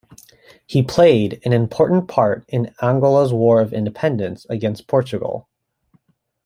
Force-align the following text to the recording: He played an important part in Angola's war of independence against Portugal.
He 0.65 0.81
played 0.81 1.39
an 1.45 1.53
important 1.53 2.07
part 2.07 2.43
in 2.47 2.73
Angola's 2.81 3.31
war 3.31 3.61
of 3.61 3.71
independence 3.71 4.47
against 4.49 4.87
Portugal. 4.87 5.47